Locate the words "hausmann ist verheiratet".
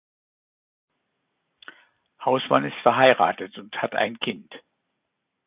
2.25-3.59